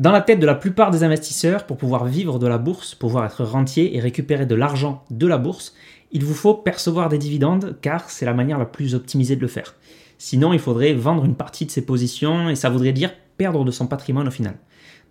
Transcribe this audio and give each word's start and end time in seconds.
Dans 0.00 0.12
la 0.12 0.22
tête 0.22 0.40
de 0.40 0.46
la 0.46 0.54
plupart 0.54 0.90
des 0.90 1.04
investisseurs, 1.04 1.66
pour 1.66 1.76
pouvoir 1.76 2.06
vivre 2.06 2.38
de 2.38 2.46
la 2.46 2.56
bourse, 2.56 2.94
pouvoir 2.94 3.26
être 3.26 3.44
rentier 3.44 3.94
et 3.94 4.00
récupérer 4.00 4.46
de 4.46 4.54
l'argent 4.54 5.04
de 5.10 5.26
la 5.26 5.36
bourse, 5.36 5.74
il 6.10 6.24
vous 6.24 6.32
faut 6.32 6.54
percevoir 6.54 7.10
des 7.10 7.18
dividendes 7.18 7.76
car 7.82 8.08
c'est 8.08 8.24
la 8.24 8.32
manière 8.32 8.58
la 8.58 8.64
plus 8.64 8.94
optimisée 8.94 9.36
de 9.36 9.42
le 9.42 9.46
faire. 9.46 9.74
Sinon, 10.16 10.54
il 10.54 10.58
faudrait 10.58 10.94
vendre 10.94 11.26
une 11.26 11.34
partie 11.34 11.66
de 11.66 11.70
ses 11.70 11.84
positions 11.84 12.48
et 12.48 12.54
ça 12.54 12.70
voudrait 12.70 12.94
dire 12.94 13.12
perdre 13.36 13.62
de 13.62 13.70
son 13.70 13.86
patrimoine 13.86 14.26
au 14.26 14.30
final. 14.30 14.54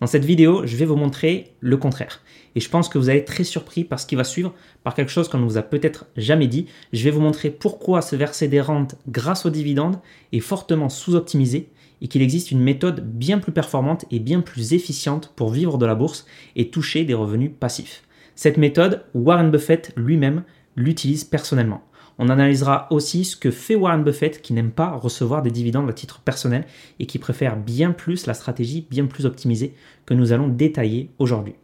Dans 0.00 0.08
cette 0.08 0.24
vidéo, 0.24 0.66
je 0.66 0.76
vais 0.76 0.86
vous 0.86 0.96
montrer 0.96 1.52
le 1.60 1.76
contraire. 1.76 2.20
Et 2.56 2.60
je 2.60 2.68
pense 2.68 2.88
que 2.88 2.98
vous 2.98 3.10
allez 3.10 3.20
être 3.20 3.32
très 3.32 3.44
surpris 3.44 3.84
par 3.84 4.00
ce 4.00 4.06
qui 4.06 4.16
va 4.16 4.24
suivre, 4.24 4.52
par 4.82 4.94
quelque 4.94 5.12
chose 5.12 5.28
qu'on 5.28 5.38
ne 5.38 5.44
vous 5.44 5.56
a 5.56 5.62
peut-être 5.62 6.06
jamais 6.16 6.48
dit. 6.48 6.66
Je 6.92 7.04
vais 7.04 7.12
vous 7.12 7.20
montrer 7.20 7.50
pourquoi 7.50 8.02
se 8.02 8.16
verser 8.16 8.48
des 8.48 8.60
rentes 8.60 8.96
grâce 9.06 9.46
aux 9.46 9.50
dividendes 9.50 10.00
est 10.32 10.40
fortement 10.40 10.88
sous-optimisé 10.88 11.70
et 12.02 12.08
qu'il 12.08 12.22
existe 12.22 12.50
une 12.50 12.60
méthode 12.60 13.00
bien 13.04 13.38
plus 13.38 13.52
performante 13.52 14.04
et 14.10 14.18
bien 14.18 14.40
plus 14.40 14.72
efficiente 14.72 15.32
pour 15.36 15.50
vivre 15.50 15.78
de 15.78 15.86
la 15.86 15.94
bourse 15.94 16.26
et 16.56 16.70
toucher 16.70 17.04
des 17.04 17.14
revenus 17.14 17.50
passifs. 17.58 18.02
Cette 18.34 18.56
méthode, 18.56 19.04
Warren 19.14 19.50
Buffett 19.50 19.92
lui-même 19.96 20.44
l'utilise 20.76 21.24
personnellement. 21.24 21.82
On 22.18 22.28
analysera 22.28 22.86
aussi 22.90 23.24
ce 23.24 23.36
que 23.36 23.50
fait 23.50 23.74
Warren 23.74 24.04
Buffett 24.04 24.42
qui 24.42 24.52
n'aime 24.52 24.72
pas 24.72 24.90
recevoir 24.90 25.42
des 25.42 25.50
dividendes 25.50 25.88
à 25.88 25.94
titre 25.94 26.20
personnel 26.20 26.66
et 26.98 27.06
qui 27.06 27.18
préfère 27.18 27.56
bien 27.56 27.92
plus 27.92 28.26
la 28.26 28.34
stratégie 28.34 28.86
bien 28.90 29.06
plus 29.06 29.24
optimisée 29.24 29.74
que 30.04 30.14
nous 30.14 30.32
allons 30.32 30.48
détailler 30.48 31.10
aujourd'hui. 31.18 31.54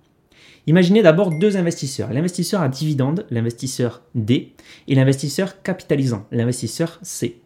Imaginez 0.66 1.02
d'abord 1.02 1.30
deux 1.38 1.56
investisseurs, 1.56 2.12
l'investisseur 2.12 2.60
à 2.60 2.68
dividende, 2.68 3.26
l'investisseur 3.30 4.02
D, 4.14 4.54
et 4.88 4.94
l'investisseur 4.94 5.62
capitalisant, 5.62 6.26
l'investisseur 6.32 6.98
C. 7.02 7.40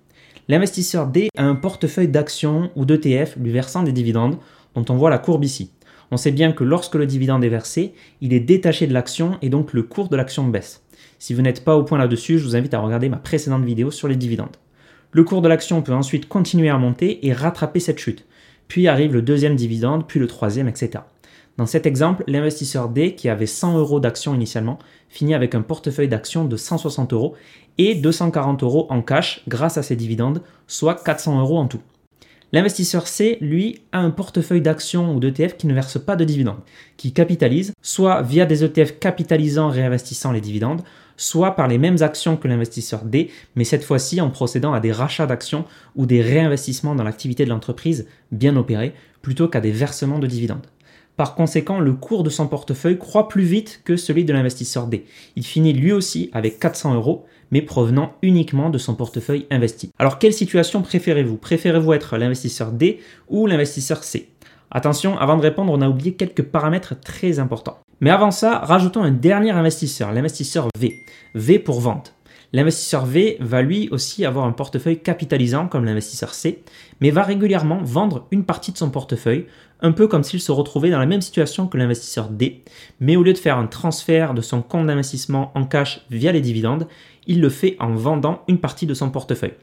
L'investisseur 0.50 1.06
D 1.06 1.28
a 1.36 1.44
un 1.44 1.54
portefeuille 1.54 2.08
d'actions 2.08 2.72
ou 2.74 2.84
d'ETF 2.84 3.36
lui 3.36 3.52
versant 3.52 3.84
des 3.84 3.92
dividendes 3.92 4.36
dont 4.74 4.84
on 4.88 4.96
voit 4.96 5.08
la 5.08 5.18
courbe 5.18 5.44
ici. 5.44 5.70
On 6.10 6.16
sait 6.16 6.32
bien 6.32 6.50
que 6.50 6.64
lorsque 6.64 6.96
le 6.96 7.06
dividende 7.06 7.44
est 7.44 7.48
versé, 7.48 7.94
il 8.20 8.32
est 8.32 8.40
détaché 8.40 8.88
de 8.88 8.92
l'action 8.92 9.38
et 9.42 9.48
donc 9.48 9.72
le 9.72 9.84
cours 9.84 10.08
de 10.08 10.16
l'action 10.16 10.48
baisse. 10.48 10.82
Si 11.20 11.34
vous 11.34 11.42
n'êtes 11.42 11.62
pas 11.62 11.76
au 11.76 11.84
point 11.84 11.98
là-dessus, 11.98 12.40
je 12.40 12.44
vous 12.44 12.56
invite 12.56 12.74
à 12.74 12.80
regarder 12.80 13.08
ma 13.08 13.18
précédente 13.18 13.62
vidéo 13.62 13.92
sur 13.92 14.08
les 14.08 14.16
dividendes. 14.16 14.56
Le 15.12 15.22
cours 15.22 15.40
de 15.40 15.46
l'action 15.46 15.82
peut 15.82 15.94
ensuite 15.94 16.26
continuer 16.26 16.68
à 16.68 16.78
monter 16.78 17.24
et 17.24 17.32
rattraper 17.32 17.78
cette 17.78 18.00
chute. 18.00 18.26
Puis 18.66 18.88
arrive 18.88 19.12
le 19.12 19.22
deuxième 19.22 19.54
dividende, 19.54 20.08
puis 20.08 20.18
le 20.18 20.26
troisième, 20.26 20.66
etc. 20.66 21.04
Dans 21.60 21.66
cet 21.66 21.84
exemple, 21.84 22.24
l'investisseur 22.26 22.88
D, 22.88 23.14
qui 23.14 23.28
avait 23.28 23.44
100 23.44 23.76
euros 23.76 24.00
d'actions 24.00 24.34
initialement, 24.34 24.78
finit 25.10 25.34
avec 25.34 25.54
un 25.54 25.60
portefeuille 25.60 26.08
d'actions 26.08 26.46
de 26.46 26.56
160 26.56 27.12
euros 27.12 27.34
et 27.76 27.94
240 27.94 28.62
euros 28.62 28.86
en 28.88 29.02
cash 29.02 29.42
grâce 29.46 29.76
à 29.76 29.82
ses 29.82 29.94
dividendes, 29.94 30.40
soit 30.66 31.04
400 31.04 31.38
euros 31.38 31.58
en 31.58 31.66
tout. 31.66 31.82
L'investisseur 32.52 33.06
C, 33.06 33.36
lui, 33.42 33.82
a 33.92 33.98
un 33.98 34.08
portefeuille 34.08 34.62
d'actions 34.62 35.14
ou 35.14 35.20
d'ETF 35.20 35.58
qui 35.58 35.66
ne 35.66 35.74
verse 35.74 36.02
pas 36.02 36.16
de 36.16 36.24
dividendes, 36.24 36.62
qui 36.96 37.12
capitalise 37.12 37.74
soit 37.82 38.22
via 38.22 38.46
des 38.46 38.64
ETF 38.64 38.98
capitalisant 38.98 39.68
réinvestissant 39.68 40.32
les 40.32 40.40
dividendes, 40.40 40.80
soit 41.18 41.56
par 41.56 41.68
les 41.68 41.76
mêmes 41.76 42.00
actions 42.00 42.38
que 42.38 42.48
l'investisseur 42.48 43.04
D, 43.04 43.30
mais 43.54 43.64
cette 43.64 43.84
fois-ci 43.84 44.22
en 44.22 44.30
procédant 44.30 44.72
à 44.72 44.80
des 44.80 44.92
rachats 44.92 45.26
d'actions 45.26 45.66
ou 45.94 46.06
des 46.06 46.22
réinvestissements 46.22 46.94
dans 46.94 47.04
l'activité 47.04 47.44
de 47.44 47.50
l'entreprise 47.50 48.08
bien 48.32 48.56
opérés, 48.56 48.94
plutôt 49.20 49.46
qu'à 49.46 49.60
des 49.60 49.72
versements 49.72 50.18
de 50.18 50.26
dividendes. 50.26 50.66
Par 51.20 51.34
conséquent, 51.34 51.80
le 51.80 51.92
cours 51.92 52.22
de 52.22 52.30
son 52.30 52.48
portefeuille 52.48 52.96
croît 52.96 53.28
plus 53.28 53.42
vite 53.42 53.82
que 53.84 53.98
celui 53.98 54.24
de 54.24 54.32
l'investisseur 54.32 54.86
D. 54.86 55.04
Il 55.36 55.44
finit 55.44 55.74
lui 55.74 55.92
aussi 55.92 56.30
avec 56.32 56.58
400 56.58 56.94
euros, 56.94 57.26
mais 57.50 57.60
provenant 57.60 58.14
uniquement 58.22 58.70
de 58.70 58.78
son 58.78 58.94
portefeuille 58.94 59.46
investi. 59.50 59.90
Alors, 59.98 60.18
quelle 60.18 60.32
situation 60.32 60.80
préférez-vous? 60.80 61.36
Préférez-vous 61.36 61.92
être 61.92 62.16
l'investisseur 62.16 62.72
D 62.72 63.00
ou 63.28 63.46
l'investisseur 63.46 64.02
C? 64.02 64.30
Attention, 64.70 65.18
avant 65.18 65.36
de 65.36 65.42
répondre, 65.42 65.70
on 65.70 65.82
a 65.82 65.90
oublié 65.90 66.14
quelques 66.14 66.44
paramètres 66.44 66.98
très 66.98 67.38
importants. 67.38 67.80
Mais 68.00 68.08
avant 68.08 68.30
ça, 68.30 68.60
rajoutons 68.60 69.02
un 69.02 69.10
dernier 69.10 69.50
investisseur, 69.50 70.12
l'investisseur 70.12 70.68
V. 70.78 71.04
V 71.34 71.58
pour 71.58 71.82
vente. 71.82 72.14
L'investisseur 72.52 73.06
V 73.06 73.36
va 73.38 73.62
lui 73.62 73.88
aussi 73.90 74.24
avoir 74.24 74.44
un 74.44 74.52
portefeuille 74.52 75.00
capitalisant 75.00 75.68
comme 75.68 75.84
l'investisseur 75.84 76.34
C, 76.34 76.64
mais 77.00 77.10
va 77.10 77.22
régulièrement 77.22 77.78
vendre 77.82 78.26
une 78.32 78.44
partie 78.44 78.72
de 78.72 78.76
son 78.76 78.90
portefeuille, 78.90 79.46
un 79.80 79.92
peu 79.92 80.08
comme 80.08 80.24
s'il 80.24 80.40
se 80.40 80.50
retrouvait 80.50 80.90
dans 80.90 80.98
la 80.98 81.06
même 81.06 81.20
situation 81.20 81.68
que 81.68 81.78
l'investisseur 81.78 82.28
D, 82.28 82.64
mais 82.98 83.14
au 83.14 83.22
lieu 83.22 83.32
de 83.32 83.38
faire 83.38 83.56
un 83.56 83.68
transfert 83.68 84.34
de 84.34 84.42
son 84.42 84.62
compte 84.62 84.88
d'investissement 84.88 85.52
en 85.54 85.64
cash 85.64 86.04
via 86.10 86.32
les 86.32 86.40
dividendes, 86.40 86.88
il 87.28 87.40
le 87.40 87.50
fait 87.50 87.76
en 87.78 87.94
vendant 87.94 88.42
une 88.48 88.58
partie 88.58 88.86
de 88.86 88.94
son 88.94 89.10
portefeuille. 89.10 89.54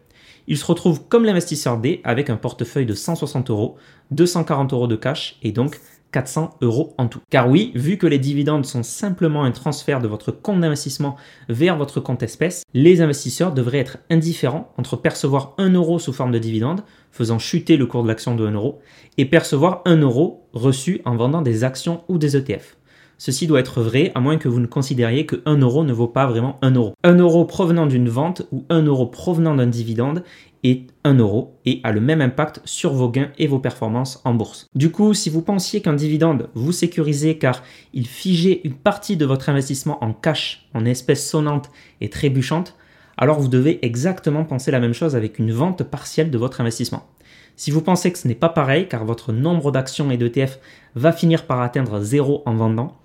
Il 0.47 0.57
se 0.57 0.65
retrouve 0.65 1.03
comme 1.09 1.25
l'investisseur 1.25 1.77
D 1.77 1.99
avec 2.05 2.29
un 2.29 2.37
portefeuille 2.37 2.85
de 2.85 2.93
160 2.93 3.49
euros, 3.49 3.75
240 4.11 4.71
euros 4.71 4.87
de 4.87 4.95
cash 4.95 5.37
et 5.43 5.51
donc 5.51 5.81
400 6.11 6.57
euros 6.61 6.93
en 6.97 7.07
tout. 7.07 7.19
Car 7.29 7.49
oui, 7.49 7.71
vu 7.75 7.97
que 7.97 8.07
les 8.07 8.19
dividendes 8.19 8.65
sont 8.65 8.83
simplement 8.83 9.43
un 9.43 9.51
transfert 9.51 9.99
de 9.99 10.07
votre 10.07 10.31
compte 10.31 10.61
d'investissement 10.61 11.15
vers 11.49 11.77
votre 11.77 11.99
compte 11.99 12.23
espèce, 12.23 12.63
les 12.73 13.01
investisseurs 13.01 13.53
devraient 13.53 13.79
être 13.79 13.97
indifférents 14.09 14.73
entre 14.77 14.95
percevoir 14.95 15.53
1 15.57 15.73
euro 15.73 15.99
sous 15.99 16.13
forme 16.13 16.31
de 16.31 16.39
dividende, 16.39 16.83
faisant 17.11 17.39
chuter 17.39 17.77
le 17.77 17.85
cours 17.85 18.03
de 18.03 18.07
l'action 18.07 18.35
de 18.35 18.45
1 18.45 18.51
euro, 18.51 18.79
et 19.17 19.25
percevoir 19.25 19.81
1 19.85 19.97
euro 19.97 20.47
reçu 20.53 21.01
en 21.05 21.15
vendant 21.15 21.41
des 21.41 21.63
actions 21.63 22.03
ou 22.07 22.17
des 22.17 22.37
ETF. 22.37 22.77
Ceci 23.19 23.47
doit 23.47 23.59
être 23.59 23.81
vrai 23.81 24.11
à 24.13 24.19
moins 24.19 24.37
que 24.37 24.47
vous 24.47 24.59
ne 24.59 24.67
considériez 24.67 25.25
que 25.25 25.41
1 25.45 25.57
euro 25.57 25.83
ne 25.83 25.91
vaut 25.91 26.07
pas 26.07 26.27
vraiment 26.27 26.59
1 26.61 26.71
euro. 26.71 26.93
1 27.03 27.15
euro 27.15 27.45
provenant 27.45 27.87
d'une 27.87 28.09
vente 28.09 28.43
ou 28.51 28.63
1 28.69 28.83
euro 28.83 29.07
provenant 29.07 29.55
d'un 29.55 29.65
dividende 29.65 30.23
est 30.63 30.83
1 31.03 31.15
euro 31.15 31.55
et 31.65 31.81
a 31.83 31.91
le 31.91 31.99
même 31.99 32.21
impact 32.21 32.61
sur 32.65 32.93
vos 32.93 33.09
gains 33.09 33.31
et 33.39 33.47
vos 33.47 33.57
performances 33.57 34.21
en 34.23 34.35
bourse. 34.35 34.67
Du 34.75 34.91
coup, 34.91 35.15
si 35.15 35.31
vous 35.31 35.41
pensiez 35.41 35.81
qu'un 35.81 35.93
dividende 35.93 36.49
vous 36.53 36.71
sécurisait 36.71 37.37
car 37.37 37.63
il 37.93 38.07
figeait 38.07 38.61
une 38.63 38.75
partie 38.75 39.17
de 39.17 39.25
votre 39.25 39.49
investissement 39.49 40.03
en 40.03 40.13
cash, 40.13 40.67
en 40.75 40.85
espèces 40.85 41.27
sonnantes 41.27 41.71
et 42.01 42.09
trébuchantes, 42.09 42.75
alors 43.17 43.39
vous 43.39 43.47
devez 43.47 43.83
exactement 43.83 44.45
penser 44.45 44.69
la 44.69 44.79
même 44.79 44.93
chose 44.93 45.15
avec 45.15 45.39
une 45.39 45.51
vente 45.51 45.81
partielle 45.81 46.29
de 46.29 46.37
votre 46.37 46.61
investissement. 46.61 47.07
Si 47.55 47.71
vous 47.71 47.81
pensez 47.81 48.11
que 48.11 48.19
ce 48.19 48.27
n'est 48.27 48.35
pas 48.35 48.49
pareil 48.49 48.87
car 48.87 49.05
votre 49.05 49.33
nombre 49.33 49.71
d'actions 49.71 50.11
et 50.11 50.17
d'ETF 50.17 50.59
va 50.93 51.11
finir 51.11 51.47
par 51.47 51.61
atteindre 51.61 51.99
zéro 52.01 52.43
en 52.45 52.53
vendant, 52.53 52.95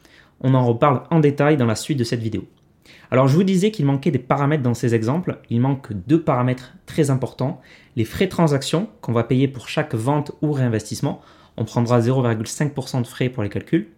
on 0.42 0.54
en 0.54 0.66
reparle 0.66 1.02
en 1.10 1.20
détail 1.20 1.56
dans 1.56 1.66
la 1.66 1.74
suite 1.74 1.98
de 1.98 2.04
cette 2.04 2.20
vidéo. 2.20 2.44
Alors 3.10 3.28
je 3.28 3.34
vous 3.34 3.44
disais 3.44 3.70
qu'il 3.70 3.84
manquait 3.84 4.10
des 4.10 4.18
paramètres 4.18 4.62
dans 4.62 4.74
ces 4.74 4.94
exemples. 4.94 5.38
Il 5.50 5.60
manque 5.60 5.92
deux 5.92 6.22
paramètres 6.22 6.74
très 6.86 7.10
importants. 7.10 7.60
Les 7.94 8.04
frais 8.04 8.24
de 8.24 8.30
transaction 8.30 8.88
qu'on 9.00 9.12
va 9.12 9.24
payer 9.24 9.48
pour 9.48 9.68
chaque 9.68 9.94
vente 9.94 10.32
ou 10.40 10.52
réinvestissement. 10.52 11.20
On 11.56 11.64
prendra 11.64 12.00
0,5% 12.00 13.02
de 13.02 13.06
frais 13.06 13.28
pour 13.28 13.42
les 13.42 13.50
calculs. 13.50 13.88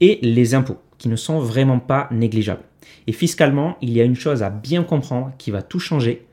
Et 0.00 0.18
les 0.22 0.54
impôts, 0.54 0.78
qui 0.98 1.08
ne 1.08 1.16
sont 1.16 1.38
vraiment 1.38 1.78
pas 1.80 2.08
négligeables. 2.10 2.62
Et 3.06 3.12
fiscalement, 3.12 3.76
il 3.80 3.92
y 3.92 4.00
a 4.00 4.04
une 4.04 4.14
chose 4.14 4.42
à 4.42 4.50
bien 4.50 4.82
comprendre 4.82 5.32
qui 5.38 5.50
va 5.50 5.62
tout 5.62 5.78
changer. 5.78 6.26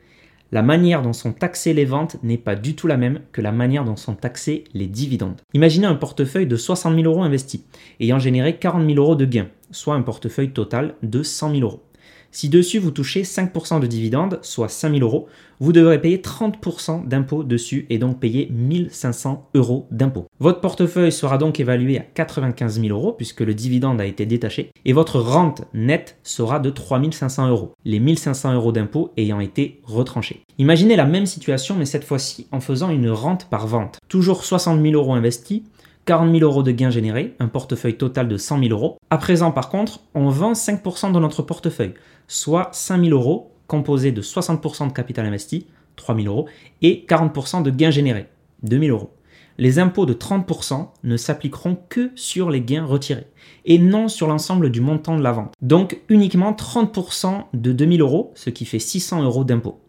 La 0.53 0.61
manière 0.61 1.01
dont 1.01 1.13
sont 1.13 1.31
taxées 1.31 1.73
les 1.73 1.85
ventes 1.85 2.17
n'est 2.23 2.37
pas 2.37 2.55
du 2.55 2.75
tout 2.75 2.85
la 2.85 2.97
même 2.97 3.21
que 3.31 3.39
la 3.39 3.53
manière 3.53 3.85
dont 3.85 3.95
sont 3.95 4.15
taxés 4.15 4.65
les 4.73 4.87
dividendes. 4.87 5.39
Imaginez 5.53 5.87
un 5.87 5.95
portefeuille 5.95 6.45
de 6.45 6.57
60 6.57 6.93
000 6.93 7.05
euros 7.05 7.23
investis, 7.23 7.61
ayant 8.01 8.19
généré 8.19 8.57
40 8.57 8.85
000 8.85 8.99
euros 8.99 9.15
de 9.15 9.23
gains, 9.23 9.47
soit 9.71 9.95
un 9.95 10.01
portefeuille 10.01 10.51
total 10.51 10.95
de 11.03 11.23
100 11.23 11.51
000 11.51 11.61
euros. 11.61 11.83
Si 12.31 12.47
dessus 12.47 12.79
vous 12.79 12.91
touchez 12.91 13.23
5% 13.23 13.81
de 13.81 13.87
dividendes, 13.87 14.39
soit 14.41 14.69
5000 14.69 15.03
euros, 15.03 15.27
vous 15.59 15.73
devrez 15.73 16.01
payer 16.01 16.17
30% 16.17 17.07
d'impôts 17.07 17.43
dessus 17.43 17.85
et 17.89 17.99
donc 17.99 18.19
payer 18.19 18.49
1500 18.51 19.49
euros 19.53 19.87
d'impôts. 19.91 20.25
Votre 20.39 20.59
portefeuille 20.59 21.11
sera 21.11 21.37
donc 21.37 21.59
évalué 21.59 21.99
à 21.99 22.01
95 22.01 22.81
000 22.81 22.97
euros 22.97 23.11
puisque 23.11 23.41
le 23.41 23.53
dividende 23.53 24.01
a 24.01 24.05
été 24.05 24.25
détaché 24.25 24.71
et 24.85 24.93
votre 24.93 25.19
rente 25.19 25.63
nette 25.73 26.17
sera 26.23 26.59
de 26.59 26.71
3500 26.71 27.49
euros, 27.49 27.73
les 27.85 27.99
1500 27.99 28.55
euros 28.55 28.71
d'impôts 28.71 29.11
ayant 29.17 29.39
été 29.39 29.81
retranchés. 29.83 30.41
Imaginez 30.57 30.95
la 30.95 31.05
même 31.05 31.27
situation 31.27 31.75
mais 31.75 31.85
cette 31.85 32.05
fois-ci 32.05 32.47
en 32.51 32.59
faisant 32.59 32.89
une 32.89 33.09
rente 33.09 33.47
par 33.49 33.67
vente. 33.67 33.99
Toujours 34.07 34.43
60 34.43 34.81
000 34.81 34.95
euros 34.95 35.13
investis, 35.13 35.61
40 36.05 36.31
000 36.31 36.43
euros 36.43 36.63
de 36.63 36.71
gains 36.71 36.89
générés, 36.89 37.35
un 37.39 37.47
portefeuille 37.47 37.97
total 37.97 38.27
de 38.27 38.37
100 38.37 38.59
000 38.59 38.71
euros. 38.71 38.97
À 39.09 39.17
présent, 39.17 39.51
par 39.51 39.69
contre, 39.69 39.99
on 40.15 40.29
vend 40.29 40.53
5% 40.53 41.11
de 41.11 41.19
notre 41.19 41.43
portefeuille, 41.43 41.93
soit 42.27 42.69
5 42.71 43.03
000 43.05 43.17
euros, 43.17 43.51
composé 43.67 44.11
de 44.11 44.21
60% 44.21 44.87
de 44.87 44.93
capital 44.93 45.25
investi, 45.25 45.67
3 45.95 46.15
000 46.15 46.27
euros, 46.27 46.47
et 46.81 47.05
40% 47.07 47.61
de 47.63 47.69
gains 47.69 47.91
générés, 47.91 48.27
2 48.63 48.79
000 48.79 48.97
euros. 48.97 49.13
Les 49.57 49.77
impôts 49.79 50.05
de 50.05 50.13
30% 50.13 50.87
ne 51.03 51.17
s'appliqueront 51.17 51.77
que 51.89 52.11
sur 52.15 52.49
les 52.49 52.61
gains 52.61 52.85
retirés 52.85 53.27
et 53.65 53.77
non 53.77 54.07
sur 54.07 54.27
l'ensemble 54.27 54.71
du 54.71 54.81
montant 54.81 55.17
de 55.17 55.21
la 55.21 55.33
vente. 55.33 55.53
Donc 55.61 56.01
uniquement 56.09 56.53
30% 56.53 57.43
de 57.53 57.71
2 57.71 57.97
000 57.97 57.99
euros, 57.99 58.31
ce 58.33 58.49
qui 58.49 58.65
fait 58.65 58.79
600 58.79 59.23
euros 59.23 59.43
d'impôts. 59.43 59.80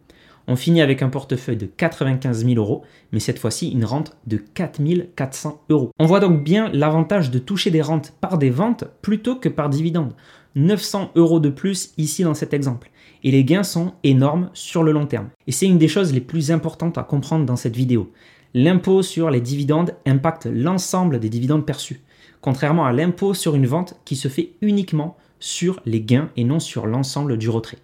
On 0.49 0.56
finit 0.56 0.83
avec 0.83 1.03
un 1.03 1.09
portefeuille 1.09 1.56
de 1.56 1.67
95 1.67 2.44
000 2.44 2.56
euros, 2.56 2.83
mais 3.12 3.21
cette 3.21 3.39
fois-ci 3.39 3.71
une 3.71 3.85
rente 3.85 4.17
de 4.27 4.37
4 4.37 4.81
400 5.15 5.62
euros. 5.71 5.91
On 5.99 6.06
voit 6.06 6.21
donc 6.21 6.43
bien 6.43 6.71
l'avantage 6.73 7.31
de 7.31 7.39
toucher 7.39 7.71
des 7.71 7.83
rentes 7.83 8.12
par 8.21 8.39
des 8.39 8.50
ventes 8.50 8.85
plutôt 9.03 9.37
que 9.37 9.49
par 9.49 9.69
dividendes. 9.69 10.15
900 10.55 11.12
euros 11.15 11.41
de 11.41 11.49
plus 11.49 11.93
ici 11.97 12.25
dans 12.25 12.35
cet 12.35 12.53
exemple. 12.53 12.91
Et 13.25 13.31
les 13.31 13.44
gains 13.44 13.62
sont 13.62 13.93
énormes 14.03 14.50
sur 14.53 14.83
le 14.83 14.93
long 14.93 15.06
terme. 15.06 15.29
Et 15.47 15.53
c'est 15.53 15.67
une 15.67 15.79
des 15.79 15.89
choses 15.89 16.12
les 16.12 16.21
plus 16.21 16.50
importantes 16.50 16.99
à 16.99 17.05
comprendre 17.05 17.47
dans 17.47 17.56
cette 17.56 17.77
vidéo. 17.77 18.12
L'impôt 18.55 19.03
sur 19.03 19.31
les 19.31 19.41
dividendes 19.41 19.94
impacte 20.05 20.47
l'ensemble 20.47 21.21
des 21.21 21.31
dividendes 21.31 21.65
perçus, 21.65 22.03
contrairement 22.43 22.85
à 22.85 22.93
l'impôt 22.93 23.33
sur 23.33 23.55
une 23.55 23.67
vente 23.67 23.94
qui 24.05 24.17
se 24.17 24.29
fait 24.29 24.53
uniquement 24.61 25.17
sur 25.41 25.81
les 25.87 26.03
gains 26.03 26.29
et 26.37 26.44
non 26.44 26.61
sur 26.61 26.87
l'ensemble 26.87 27.39
du 27.39 27.49
retrait. 27.49 27.79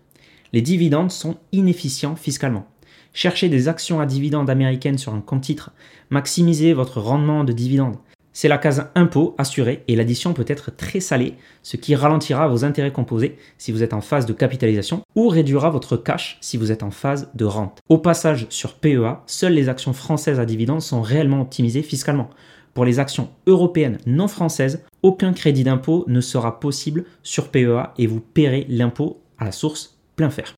Les 0.53 0.63
dividendes 0.63 1.11
sont 1.11 1.37
inefficients 1.53 2.17
fiscalement. 2.17 2.67
Cherchez 3.13 3.49
des 3.49 3.69
actions 3.69 4.01
à 4.01 4.07
dividendes 4.07 4.51
américaines 4.51 4.99
sur 4.99 5.15
un 5.15 5.21
compte 5.21 5.43
titre, 5.43 5.73
maximisez 6.11 6.73
votre 6.73 7.01
rendement 7.01 7.45
de 7.45 7.53
dividendes, 7.53 7.97
c'est 8.41 8.47
la 8.47 8.59
case 8.59 8.87
impôt 8.95 9.35
assurée 9.37 9.83
et 9.89 9.97
l'addition 9.97 10.33
peut 10.33 10.45
être 10.47 10.71
très 10.71 11.01
salée, 11.01 11.35
ce 11.65 11.77
qui 11.77 11.97
ralentira 11.97 12.47
vos 12.47 12.65
intérêts 12.65 12.93
composés 12.93 13.37
si 13.59 13.73
vous 13.73 13.83
êtes 13.83 13.93
en 13.93 14.01
phase 14.01 14.27
de 14.27 14.33
capitalisation 14.33 15.03
ou 15.17 15.27
réduira 15.27 15.71
votre 15.71 15.97
cash 15.97 16.39
si 16.41 16.57
vous 16.57 16.71
êtes 16.71 16.85
en 16.85 16.93
phase 16.93 17.31
de 17.35 17.45
rente. 17.45 17.81
Au 17.89 17.99
passage 17.99 18.47
sur 18.49 18.75
PEA, 18.75 19.25
seules 19.27 19.55
les 19.55 19.69
actions 19.69 19.93
françaises 19.93 20.39
à 20.39 20.45
dividendes 20.45 20.83
sont 20.83 21.03
réellement 21.03 21.41
optimisées 21.41 21.83
fiscalement. 21.83 22.31
Pour 22.75 22.85
les 22.85 23.01
actions 23.01 23.31
européennes 23.49 23.99
non 24.07 24.29
françaises, 24.29 24.85
aucun 25.03 25.33
crédit 25.33 25.65
d'impôt 25.65 26.05
ne 26.07 26.21
sera 26.21 26.61
possible 26.61 27.07
sur 27.25 27.49
PEA 27.49 27.93
et 27.99 28.07
vous 28.07 28.21
paierez 28.21 28.67
l'impôt 28.69 29.21
à 29.39 29.47
la 29.47 29.53
source 29.53 29.98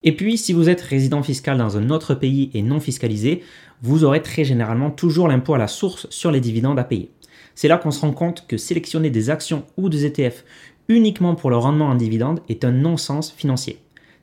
Et 0.02 0.16
puis, 0.16 0.38
si 0.38 0.52
vous 0.52 0.68
êtes 0.68 0.80
résident 0.80 1.22
fiscal 1.22 1.58
dans 1.58 1.76
un 1.76 1.90
autre 1.90 2.14
pays 2.14 2.50
et 2.54 2.62
non 2.62 2.80
fiscalisé, 2.80 3.42
vous 3.82 4.04
aurez 4.04 4.22
très 4.22 4.44
généralement 4.44 4.90
toujours 4.90 5.28
l'impôt 5.28 5.54
à 5.54 5.58
la 5.58 5.68
source 5.68 6.06
sur 6.10 6.30
les 6.30 6.40
dividendes 6.40 6.78
à 6.78 6.84
payer. 6.84 7.10
C'est 7.54 7.68
là 7.68 7.76
qu'on 7.76 7.90
se 7.90 8.00
rend 8.00 8.12
compte 8.12 8.46
que 8.46 8.56
sélectionner 8.56 9.10
des 9.10 9.30
actions 9.30 9.64
ou 9.76 9.88
des 9.88 10.06
ETF 10.06 10.44
uniquement 10.88 11.34
pour 11.34 11.50
le 11.50 11.56
rendement 11.56 11.88
en 11.88 11.94
dividende 11.94 12.40
est 12.48 12.64
un 12.64 12.72
non-sens 12.72 13.32
financier. 13.32 13.78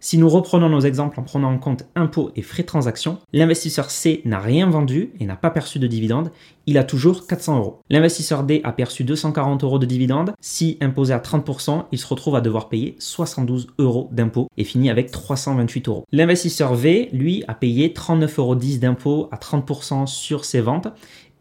Si 0.07 0.17
nous 0.17 0.29
reprenons 0.29 0.69
nos 0.69 0.79
exemples 0.79 1.19
en 1.19 1.23
prenant 1.23 1.51
en 1.51 1.57
compte 1.57 1.83
impôts 1.93 2.31
et 2.37 2.41
frais 2.41 2.63
de 2.63 2.67
transaction, 2.67 3.17
l'investisseur 3.33 3.91
C 3.91 4.21
n'a 4.23 4.39
rien 4.39 4.69
vendu 4.69 5.11
et 5.19 5.25
n'a 5.25 5.35
pas 5.35 5.49
perçu 5.49 5.79
de 5.79 5.87
dividende, 5.87 6.31
il 6.65 6.77
a 6.77 6.85
toujours 6.85 7.27
400 7.27 7.57
euros. 7.57 7.81
L'investisseur 7.89 8.45
D 8.45 8.61
a 8.63 8.71
perçu 8.71 9.03
240 9.03 9.65
euros 9.65 9.79
de 9.79 9.85
dividende, 9.85 10.33
si 10.39 10.77
imposé 10.79 11.13
à 11.13 11.19
30%, 11.19 11.87
il 11.91 11.99
se 11.99 12.07
retrouve 12.07 12.37
à 12.37 12.39
devoir 12.39 12.69
payer 12.69 12.95
72 12.99 13.67
euros 13.79 14.07
d'impôts 14.13 14.47
et 14.55 14.63
finit 14.63 14.89
avec 14.89 15.11
328 15.11 15.89
euros. 15.89 16.05
L'investisseur 16.13 16.73
V, 16.73 17.09
lui, 17.11 17.43
a 17.49 17.53
payé 17.53 17.89
39,10 17.89 18.39
euros 18.39 18.55
d'impôts 18.55 19.27
à 19.33 19.35
30% 19.35 20.07
sur 20.07 20.45
ses 20.45 20.61
ventes 20.61 20.87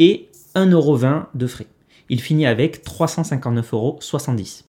et 0.00 0.28
1,20 0.56 0.72
euros 0.72 0.98
de 1.36 1.46
frais 1.46 1.68
il 2.08 2.20
finit 2.20 2.46
avec 2.46 2.84
359,70 2.84 3.72
euros. 3.72 3.98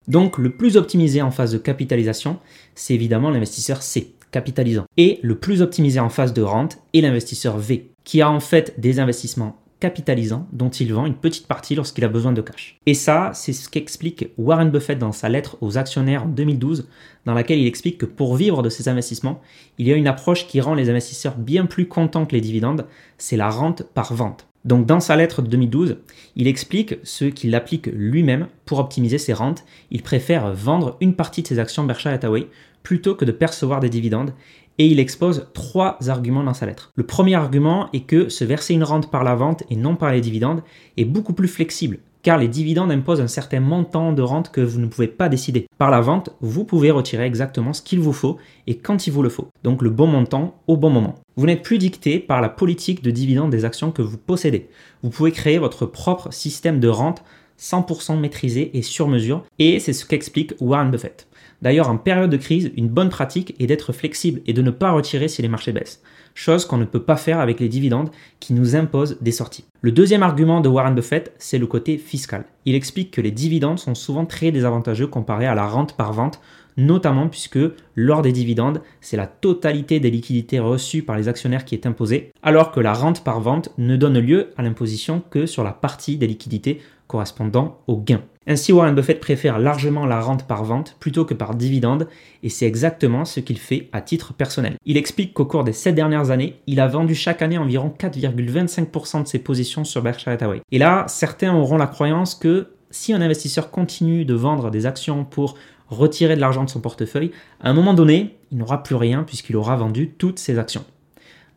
Donc 0.07 0.37
le 0.37 0.51
plus 0.51 0.77
optimisé 0.77 1.21
en 1.21 1.31
phase 1.31 1.51
de 1.51 1.57
capitalisation, 1.57 2.39
c'est 2.75 2.93
évidemment 2.93 3.29
l'investisseur 3.29 3.81
C, 3.81 4.13
capitalisant. 4.31 4.85
Et 4.97 5.19
le 5.21 5.35
plus 5.35 5.61
optimisé 5.61 5.99
en 5.99 6.09
phase 6.09 6.33
de 6.33 6.41
rente 6.41 6.79
est 6.93 7.01
l'investisseur 7.01 7.57
V, 7.57 7.91
qui 8.03 8.21
a 8.21 8.29
en 8.29 8.39
fait 8.39 8.79
des 8.79 8.99
investissements 8.99 9.57
capitalisants 9.79 10.47
dont 10.51 10.69
il 10.69 10.93
vend 10.93 11.05
une 11.05 11.15
petite 11.15 11.47
partie 11.47 11.75
lorsqu'il 11.75 12.03
a 12.03 12.07
besoin 12.07 12.31
de 12.31 12.41
cash. 12.41 12.79
Et 12.85 12.93
ça, 12.93 13.31
c'est 13.33 13.53
ce 13.53 13.69
qu'explique 13.69 14.29
Warren 14.37 14.71
Buffett 14.71 14.97
dans 14.97 15.11
sa 15.11 15.29
lettre 15.29 15.57
aux 15.61 15.77
actionnaires 15.77 16.23
en 16.23 16.27
2012, 16.27 16.87
dans 17.25 17.33
laquelle 17.33 17.59
il 17.59 17.67
explique 17.67 17.99
que 17.99 18.05
pour 18.05 18.35
vivre 18.35 18.63
de 18.63 18.69
ses 18.69 18.89
investissements, 18.89 19.41
il 19.77 19.87
y 19.87 19.93
a 19.93 19.95
une 19.95 20.07
approche 20.07 20.47
qui 20.47 20.61
rend 20.61 20.73
les 20.73 20.89
investisseurs 20.89 21.37
bien 21.37 21.65
plus 21.65 21.87
contents 21.87 22.25
que 22.25 22.33
les 22.33 22.41
dividendes, 22.41 22.85
c'est 23.17 23.37
la 23.37 23.49
rente 23.49 23.83
par 23.83 24.13
vente. 24.13 24.46
Donc 24.67 24.85
dans 24.85 24.99
sa 24.99 25.15
lettre 25.15 25.41
de 25.41 25.47
2012, 25.47 25.97
il 26.35 26.47
explique 26.47 26.95
ce 27.03 27.23
qu'il 27.23 27.55
applique 27.55 27.85
lui-même 27.87 28.47
pour 28.65 28.79
optimiser 28.79 29.17
ses 29.17 29.31
rentes. 29.31 29.63
Il 29.91 30.03
préfère 30.03 30.53
vendre 30.53 30.97
une 30.99 31.15
partie 31.15 31.41
de 31.41 31.47
ses 31.47 31.57
actions 31.57 31.85
Berkshire 31.85 32.11
Hathaway 32.11 32.47
plutôt 32.83 33.15
que 33.15 33.23
de 33.23 33.31
percevoir 33.31 33.79
des 33.79 33.89
dividendes 33.89 34.33
et 34.77 34.85
il 34.85 34.99
expose 34.99 35.47
trois 35.53 35.97
arguments 36.09 36.43
dans 36.43 36.53
sa 36.53 36.65
lettre. 36.65 36.91
Le 36.95 37.05
premier 37.05 37.35
argument 37.35 37.87
est 37.93 38.01
que 38.01 38.27
se 38.27 38.43
verser 38.43 38.73
une 38.73 38.83
rente 38.83 39.09
par 39.09 39.23
la 39.23 39.35
vente 39.35 39.63
et 39.69 39.77
non 39.77 39.95
par 39.95 40.11
les 40.11 40.19
dividendes 40.19 40.61
est 40.97 41.05
beaucoup 41.05 41.33
plus 41.33 41.47
flexible 41.47 41.99
car 42.27 42.37
les 42.37 42.49
dividendes 42.49 42.91
imposent 42.91 43.21
un 43.21 43.27
certain 43.27 43.61
montant 43.61 44.11
de 44.11 44.21
rente 44.21 44.51
que 44.51 44.59
vous 44.59 44.81
ne 44.81 44.87
pouvez 44.87 45.07
pas 45.07 45.29
décider. 45.29 45.69
Par 45.77 45.89
la 45.89 46.01
vente, 46.01 46.31
vous 46.41 46.65
pouvez 46.65 46.91
retirer 46.91 47.23
exactement 47.23 47.71
ce 47.71 47.81
qu'il 47.81 48.01
vous 48.01 48.11
faut 48.11 48.35
et 48.67 48.75
quand 48.75 49.07
il 49.07 49.11
vous 49.11 49.23
le 49.23 49.29
faut. 49.29 49.47
Donc 49.63 49.81
le 49.81 49.89
bon 49.89 50.07
montant 50.07 50.61
au 50.67 50.75
bon 50.75 50.89
moment. 50.89 51.15
Vous 51.37 51.45
n'êtes 51.45 51.63
plus 51.63 51.77
dicté 51.77 52.19
par 52.19 52.41
la 52.41 52.49
politique 52.49 53.01
de 53.01 53.11
dividendes 53.11 53.51
des 53.51 53.63
actions 53.63 53.91
que 53.91 54.01
vous 54.01 54.17
possédez. 54.17 54.67
Vous 55.03 55.09
pouvez 55.09 55.31
créer 55.31 55.57
votre 55.57 55.85
propre 55.85 56.33
système 56.33 56.81
de 56.81 56.89
rente 56.89 57.23
100% 57.59 58.19
maîtrisé 58.19 58.77
et 58.77 58.81
sur 58.81 59.07
mesure 59.07 59.43
et 59.59 59.79
c'est 59.79 59.93
ce 59.93 60.05
qu'explique 60.05 60.53
Warren 60.59 60.91
Buffett. 60.91 61.27
D'ailleurs, 61.61 61.89
en 61.89 61.97
période 61.97 62.29
de 62.29 62.37
crise, 62.37 62.71
une 62.77 62.87
bonne 62.87 63.09
pratique 63.09 63.55
est 63.59 63.65
d'être 63.65 63.91
flexible 63.91 64.41
et 64.45 64.53
de 64.53 64.61
ne 64.61 64.69
pas 64.69 64.91
retirer 64.91 65.27
si 65.27 65.41
les 65.41 65.47
marchés 65.47 65.71
baissent, 65.71 66.03
chose 66.35 66.65
qu'on 66.65 66.77
ne 66.77 66.85
peut 66.85 67.01
pas 67.01 67.15
faire 67.15 67.39
avec 67.39 67.59
les 67.59 67.67
dividendes 67.67 68.11
qui 68.39 68.53
nous 68.53 68.75
imposent 68.75 69.17
des 69.21 69.31
sorties. 69.31 69.65
Le 69.81 69.91
deuxième 69.91 70.21
argument 70.21 70.61
de 70.61 70.69
Warren 70.69 70.93
Buffett, 70.93 71.33
c'est 71.39 71.57
le 71.57 71.65
côté 71.65 71.97
fiscal. 71.97 72.45
Il 72.65 72.75
explique 72.75 73.09
que 73.09 73.21
les 73.21 73.31
dividendes 73.31 73.79
sont 73.79 73.95
souvent 73.95 74.25
très 74.25 74.51
désavantageux 74.51 75.07
comparés 75.07 75.47
à 75.47 75.55
la 75.55 75.67
rente 75.67 75.97
par 75.97 76.13
vente, 76.13 76.39
notamment 76.77 77.27
puisque 77.27 77.59
lors 77.95 78.21
des 78.21 78.31
dividendes, 78.31 78.81
c'est 79.01 79.17
la 79.17 79.27
totalité 79.27 79.99
des 79.99 80.11
liquidités 80.11 80.59
reçues 80.59 81.01
par 81.01 81.17
les 81.17 81.27
actionnaires 81.27 81.65
qui 81.65 81.75
est 81.75 81.85
imposée, 81.85 82.31
alors 82.43 82.71
que 82.71 82.79
la 82.79 82.93
rente 82.93 83.23
par 83.23 83.41
vente 83.41 83.71
ne 83.77 83.97
donne 83.97 84.19
lieu 84.19 84.51
à 84.57 84.63
l'imposition 84.63 85.21
que 85.29 85.45
sur 85.45 85.63
la 85.63 85.73
partie 85.73 86.17
des 86.17 86.27
liquidités 86.27 86.81
correspondant 87.07 87.79
au 87.87 87.97
gain. 87.97 88.21
Ainsi, 88.49 88.71
Warren 88.71 88.95
Buffett 88.95 89.19
préfère 89.19 89.59
largement 89.59 90.05
la 90.05 90.21
rente 90.21 90.47
par 90.47 90.63
vente 90.63 90.95
plutôt 90.99 91.25
que 91.25 91.33
par 91.33 91.55
dividende, 91.55 92.07
et 92.43 92.49
c'est 92.49 92.65
exactement 92.65 93.25
ce 93.25 93.41
qu'il 93.41 93.57
fait 93.57 93.89
à 93.91 94.01
titre 94.01 94.33
personnel. 94.33 94.75
Il 94.85 94.95
explique 94.95 95.33
qu'au 95.33 95.45
cours 95.45 95.65
des 95.65 95.73
7 95.73 95.95
dernières 95.95 96.31
années, 96.31 96.55
il 96.65 96.79
a 96.79 96.87
vendu 96.87 97.13
chaque 97.13 97.41
année 97.41 97.57
environ 97.57 97.93
4,25% 97.97 99.23
de 99.23 99.27
ses 99.27 99.39
positions 99.39 99.83
sur 99.83 100.01
Berkshire 100.01 100.31
Hathaway. 100.31 100.61
Et 100.71 100.77
là, 100.77 101.05
certains 101.09 101.53
auront 101.53 101.77
la 101.77 101.87
croyance 101.87 102.35
que 102.35 102.67
si 102.89 103.11
un 103.11 103.21
investisseur 103.21 103.69
continue 103.69 104.23
de 104.23 104.33
vendre 104.33 104.71
des 104.71 104.85
actions 104.85 105.25
pour 105.25 105.55
retirer 105.89 106.35
de 106.35 106.41
l'argent 106.41 106.63
de 106.63 106.69
son 106.69 106.81
portefeuille, 106.81 107.31
à 107.61 107.69
un 107.69 107.73
moment 107.73 107.93
donné, 107.93 108.37
il 108.51 108.57
n'aura 108.57 108.83
plus 108.83 108.95
rien 108.95 109.23
puisqu'il 109.23 109.55
aura 109.55 109.75
vendu 109.75 110.11
toutes 110.17 110.39
ses 110.39 110.59
actions. 110.59 110.85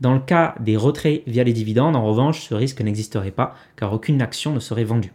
Dans 0.01 0.15
le 0.15 0.21
cas 0.21 0.55
des 0.61 0.77
retraits 0.77 1.23
via 1.27 1.45
les 1.45 1.53
dividendes, 1.53 1.97
en 1.97 2.05
revanche, 2.05 2.49
ce 2.49 2.55
risque 2.55 2.81
n'existerait 2.81 3.31
pas 3.31 3.55
car 3.77 3.93
aucune 3.93 4.23
action 4.23 4.53
ne 4.53 4.61
serait 4.61 4.85
vendue. 4.85 5.13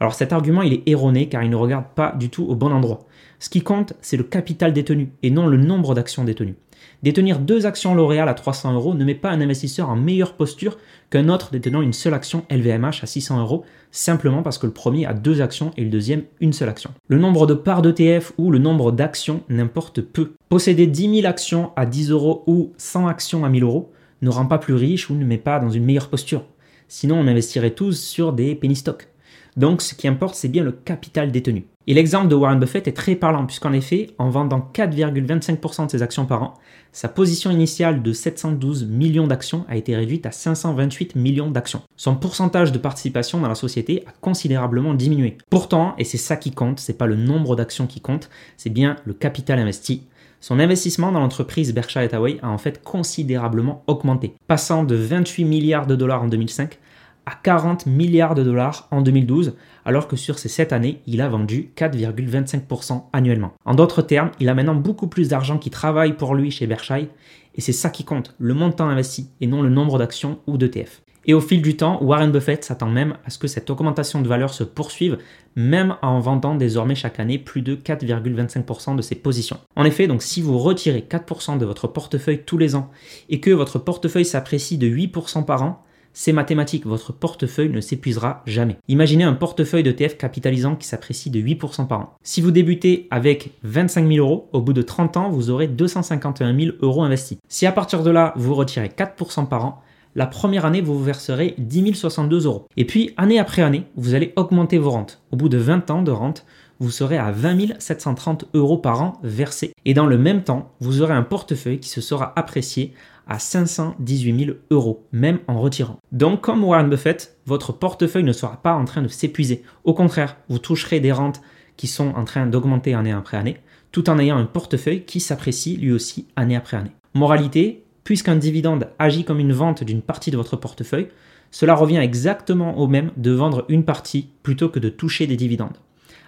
Alors 0.00 0.14
cet 0.14 0.32
argument, 0.32 0.62
il 0.62 0.72
est 0.72 0.88
erroné 0.88 1.28
car 1.28 1.42
il 1.42 1.50
ne 1.50 1.56
regarde 1.56 1.86
pas 1.94 2.12
du 2.12 2.30
tout 2.30 2.44
au 2.44 2.54
bon 2.54 2.72
endroit. 2.72 3.06
Ce 3.38 3.50
qui 3.50 3.62
compte, 3.62 3.92
c'est 4.00 4.16
le 4.16 4.24
capital 4.24 4.72
détenu 4.72 5.10
et 5.22 5.30
non 5.30 5.46
le 5.46 5.56
nombre 5.56 5.94
d'actions 5.94 6.24
détenues. 6.24 6.56
Détenir 7.02 7.38
deux 7.38 7.66
actions 7.66 7.94
L'Oréal 7.94 8.28
à 8.28 8.34
300 8.34 8.74
euros 8.74 8.94
ne 8.94 9.04
met 9.04 9.14
pas 9.14 9.30
un 9.30 9.40
investisseur 9.40 9.88
en 9.88 9.96
meilleure 9.96 10.34
posture 10.34 10.78
qu'un 11.10 11.28
autre 11.28 11.50
détenant 11.52 11.82
une 11.82 11.92
seule 11.92 12.14
action 12.14 12.44
LVMH 12.50 13.02
à 13.02 13.06
600 13.06 13.40
euros, 13.40 13.64
simplement 13.90 14.42
parce 14.42 14.58
que 14.58 14.66
le 14.66 14.72
premier 14.72 15.06
a 15.06 15.14
deux 15.14 15.40
actions 15.40 15.70
et 15.76 15.84
le 15.84 15.90
deuxième 15.90 16.24
une 16.40 16.52
seule 16.52 16.68
action. 16.68 16.90
Le 17.08 17.18
nombre 17.18 17.46
de 17.46 17.54
parts 17.54 17.82
d'ETF 17.82 18.32
ou 18.38 18.50
le 18.50 18.58
nombre 18.58 18.92
d'actions 18.92 19.42
n'importe 19.48 20.00
peu. 20.00 20.32
Posséder 20.48 20.86
10 20.86 21.20
000 21.20 21.26
actions 21.26 21.72
à 21.76 21.86
10 21.86 22.10
euros 22.10 22.42
ou 22.46 22.72
100 22.78 23.06
actions 23.06 23.44
à 23.44 23.48
1000 23.48 23.62
euros 23.62 23.92
ne 24.22 24.30
rend 24.30 24.46
pas 24.46 24.58
plus 24.58 24.74
riche 24.74 25.10
ou 25.10 25.14
ne 25.14 25.24
met 25.24 25.38
pas 25.38 25.58
dans 25.58 25.70
une 25.70 25.84
meilleure 25.84 26.08
posture. 26.08 26.44
Sinon, 26.88 27.18
on 27.18 27.26
investirait 27.26 27.72
tous 27.72 28.00
sur 28.00 28.32
des 28.32 28.54
penny 28.54 28.76
stocks. 28.76 29.08
Donc 29.56 29.80
ce 29.80 29.94
qui 29.94 30.06
importe, 30.06 30.34
c'est 30.34 30.48
bien 30.48 30.62
le 30.62 30.72
capital 30.72 31.32
détenu. 31.32 31.66
Et 31.88 31.94
l'exemple 31.94 32.28
de 32.28 32.34
Warren 32.34 32.58
Buffett 32.58 32.88
est 32.88 32.92
très 32.92 33.14
parlant, 33.14 33.46
puisqu'en 33.46 33.72
effet, 33.72 34.10
en 34.18 34.28
vendant 34.28 34.70
4,25% 34.74 35.86
de 35.86 35.90
ses 35.90 36.02
actions 36.02 36.26
par 36.26 36.42
an, 36.42 36.54
sa 36.92 37.08
position 37.08 37.50
initiale 37.50 38.02
de 38.02 38.12
712 38.12 38.86
millions 38.86 39.28
d'actions 39.28 39.64
a 39.68 39.76
été 39.76 39.94
réduite 39.94 40.26
à 40.26 40.32
528 40.32 41.14
millions 41.14 41.50
d'actions. 41.50 41.82
Son 41.96 42.16
pourcentage 42.16 42.72
de 42.72 42.78
participation 42.78 43.40
dans 43.40 43.48
la 43.48 43.54
société 43.54 44.02
a 44.06 44.12
considérablement 44.20 44.94
diminué. 44.94 45.38
Pourtant, 45.48 45.94
et 45.96 46.04
c'est 46.04 46.18
ça 46.18 46.36
qui 46.36 46.50
compte, 46.50 46.80
c'est 46.80 46.98
pas 46.98 47.06
le 47.06 47.16
nombre 47.16 47.54
d'actions 47.54 47.86
qui 47.86 48.00
compte, 48.00 48.28
c'est 48.56 48.70
bien 48.70 48.96
le 49.04 49.14
capital 49.14 49.58
investi. 49.58 50.02
Son 50.40 50.58
investissement 50.58 51.12
dans 51.12 51.20
l'entreprise 51.20 51.72
Berkshire 51.72 52.02
Hathaway 52.02 52.38
a 52.42 52.48
en 52.48 52.58
fait 52.58 52.82
considérablement 52.82 53.84
augmenté, 53.86 54.34
passant 54.48 54.84
de 54.84 54.96
28 54.96 55.44
milliards 55.44 55.86
de 55.86 55.94
dollars 55.94 56.22
en 56.22 56.28
2005 56.28 56.78
à 57.26 57.32
40 57.42 57.86
milliards 57.86 58.34
de 58.34 58.42
dollars 58.42 58.88
en 58.90 59.02
2012, 59.02 59.56
alors 59.84 60.08
que 60.08 60.16
sur 60.16 60.38
ces 60.38 60.48
7 60.48 60.72
années, 60.72 61.02
il 61.06 61.20
a 61.20 61.28
vendu 61.28 61.70
4,25% 61.76 63.04
annuellement. 63.12 63.52
En 63.64 63.74
d'autres 63.74 64.02
termes, 64.02 64.30
il 64.40 64.48
a 64.48 64.54
maintenant 64.54 64.76
beaucoup 64.76 65.08
plus 65.08 65.28
d'argent 65.28 65.58
qui 65.58 65.70
travaille 65.70 66.14
pour 66.14 66.34
lui 66.34 66.50
chez 66.50 66.66
Berkshire, 66.66 67.08
et 67.56 67.60
c'est 67.60 67.72
ça 67.72 67.90
qui 67.90 68.04
compte, 68.04 68.34
le 68.38 68.54
montant 68.54 68.88
investi, 68.88 69.30
et 69.40 69.46
non 69.46 69.62
le 69.62 69.70
nombre 69.70 69.98
d'actions 69.98 70.38
ou 70.46 70.56
d'ETF. 70.56 71.02
Et 71.28 71.34
au 71.34 71.40
fil 71.40 71.60
du 71.60 71.76
temps, 71.76 72.00
Warren 72.02 72.30
Buffett 72.30 72.62
s'attend 72.62 72.88
même 72.88 73.16
à 73.24 73.30
ce 73.30 73.38
que 73.38 73.48
cette 73.48 73.68
augmentation 73.68 74.22
de 74.22 74.28
valeur 74.28 74.54
se 74.54 74.62
poursuive, 74.62 75.18
même 75.56 75.96
en 76.00 76.20
vendant 76.20 76.54
désormais 76.54 76.94
chaque 76.94 77.18
année 77.18 77.38
plus 77.38 77.62
de 77.62 77.74
4,25% 77.74 78.94
de 78.94 79.02
ses 79.02 79.16
positions. 79.16 79.58
En 79.74 79.84
effet, 79.84 80.06
donc 80.06 80.22
si 80.22 80.40
vous 80.40 80.56
retirez 80.56 81.04
4% 81.08 81.58
de 81.58 81.66
votre 81.66 81.88
portefeuille 81.88 82.44
tous 82.46 82.58
les 82.58 82.76
ans 82.76 82.90
et 83.28 83.40
que 83.40 83.50
votre 83.50 83.80
portefeuille 83.80 84.24
s'apprécie 84.24 84.78
de 84.78 84.86
8% 84.86 85.44
par 85.44 85.64
an, 85.64 85.82
c'est 86.18 86.32
mathématique, 86.32 86.86
votre 86.86 87.12
portefeuille 87.12 87.68
ne 87.68 87.82
s'épuisera 87.82 88.42
jamais. 88.46 88.78
Imaginez 88.88 89.24
un 89.24 89.34
portefeuille 89.34 89.82
d'ETF 89.82 90.16
capitalisant 90.16 90.74
qui 90.74 90.86
s'apprécie 90.86 91.28
de 91.28 91.38
8% 91.38 91.86
par 91.86 92.00
an. 92.00 92.14
Si 92.22 92.40
vous 92.40 92.52
débutez 92.52 93.06
avec 93.10 93.50
25 93.64 94.10
000 94.10 94.26
euros, 94.26 94.48
au 94.54 94.62
bout 94.62 94.72
de 94.72 94.80
30 94.80 95.18
ans, 95.18 95.28
vous 95.28 95.50
aurez 95.50 95.68
251 95.68 96.58
000 96.58 96.76
euros 96.80 97.02
investis. 97.02 97.36
Si 97.48 97.66
à 97.66 97.72
partir 97.72 98.02
de 98.02 98.10
là, 98.10 98.32
vous 98.36 98.54
retirez 98.54 98.88
4% 98.88 99.46
par 99.46 99.66
an, 99.66 99.82
la 100.14 100.26
première 100.26 100.64
année, 100.64 100.80
vous 100.80 100.96
vous 100.96 101.04
verserez 101.04 101.54
10 101.58 101.94
062 101.94 102.46
euros. 102.46 102.66
Et 102.78 102.86
puis, 102.86 103.10
année 103.18 103.38
après 103.38 103.60
année, 103.60 103.84
vous 103.96 104.14
allez 104.14 104.32
augmenter 104.36 104.78
vos 104.78 104.92
rentes. 104.92 105.20
Au 105.32 105.36
bout 105.36 105.50
de 105.50 105.58
20 105.58 105.90
ans 105.90 106.00
de 106.00 106.12
rente, 106.12 106.46
vous 106.80 106.90
serez 106.90 107.18
à 107.18 107.30
20 107.30 107.78
730 107.78 108.46
euros 108.54 108.78
par 108.78 109.02
an 109.02 109.18
versés. 109.22 109.72
Et 109.84 109.92
dans 109.92 110.06
le 110.06 110.16
même 110.16 110.42
temps, 110.42 110.72
vous 110.80 111.02
aurez 111.02 111.12
un 111.12 111.22
portefeuille 111.22 111.80
qui 111.80 111.90
se 111.90 112.00
sera 112.00 112.32
apprécié 112.36 112.94
à 113.26 113.38
518 113.38 114.44
000 114.44 114.56
euros, 114.70 115.06
même 115.12 115.40
en 115.48 115.60
retirant. 115.60 115.98
Donc, 116.12 116.40
comme 116.40 116.64
Warren 116.64 116.88
Buffett, 116.88 117.36
votre 117.46 117.72
portefeuille 117.72 118.24
ne 118.24 118.32
sera 118.32 118.62
pas 118.62 118.74
en 118.74 118.84
train 118.84 119.02
de 119.02 119.08
s'épuiser. 119.08 119.62
Au 119.84 119.94
contraire, 119.94 120.36
vous 120.48 120.58
toucherez 120.58 121.00
des 121.00 121.12
rentes 121.12 121.40
qui 121.76 121.86
sont 121.86 122.14
en 122.14 122.24
train 122.24 122.46
d'augmenter 122.46 122.94
année 122.94 123.12
après 123.12 123.36
année, 123.36 123.58
tout 123.92 124.08
en 124.08 124.18
ayant 124.18 124.36
un 124.36 124.46
portefeuille 124.46 125.04
qui 125.04 125.20
s'apprécie 125.20 125.76
lui 125.76 125.92
aussi 125.92 126.26
année 126.36 126.56
après 126.56 126.76
année. 126.76 126.92
Moralité, 127.14 127.84
puisqu'un 128.04 128.36
dividende 128.36 128.88
agit 128.98 129.24
comme 129.24 129.40
une 129.40 129.52
vente 129.52 129.82
d'une 129.82 130.02
partie 130.02 130.30
de 130.30 130.36
votre 130.36 130.56
portefeuille, 130.56 131.08
cela 131.50 131.74
revient 131.74 131.98
exactement 131.98 132.78
au 132.78 132.86
même 132.86 133.10
de 133.16 133.30
vendre 133.30 133.64
une 133.68 133.84
partie 133.84 134.28
plutôt 134.42 134.68
que 134.68 134.78
de 134.78 134.88
toucher 134.88 135.26
des 135.26 135.36
dividendes. 135.36 135.78